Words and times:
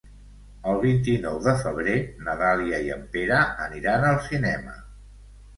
El 0.71 0.79
vint-i-nou 0.85 1.35
de 1.47 1.53
febrer 1.59 1.97
na 2.29 2.35
Dàlia 2.41 2.79
i 2.87 2.89
en 2.97 3.05
Pere 3.17 3.43
aniran 3.67 4.07
al 4.13 4.19
cinema. 4.31 4.79